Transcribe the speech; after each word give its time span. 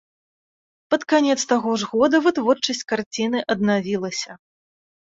Пад 0.93 1.01
канец 1.13 1.35
таго 1.53 1.75
ж 1.83 1.91
года 1.93 2.23
вытворчасць 2.29 2.85
карціны 2.95 3.39
аднавілася. 3.57 4.31